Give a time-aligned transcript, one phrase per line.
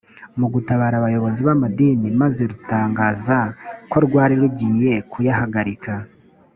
[0.39, 3.37] mu gutabara abayobozi b’amadini maze rutangaza
[3.91, 5.91] ko rwari rugiye kuyahagarika